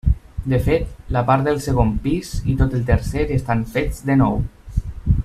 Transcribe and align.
De 0.53 0.59
fet, 0.67 0.95
la 1.17 1.21
part 1.27 1.45
del 1.49 1.59
segon 1.67 1.91
pis 2.07 2.31
i 2.53 2.57
tot 2.63 2.73
el 2.79 2.89
tercer 2.91 3.29
estan 3.39 3.63
fets 3.77 4.05
de 4.09 4.17
nou. 4.23 4.45